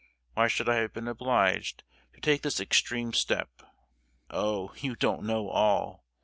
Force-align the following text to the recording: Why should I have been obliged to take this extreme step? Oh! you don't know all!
Why 0.33 0.47
should 0.47 0.67
I 0.67 0.77
have 0.77 0.93
been 0.93 1.07
obliged 1.07 1.83
to 2.13 2.21
take 2.21 2.41
this 2.41 2.59
extreme 2.59 3.13
step? 3.13 3.61
Oh! 4.31 4.73
you 4.77 4.95
don't 4.95 5.25
know 5.25 5.49
all! 5.49 6.05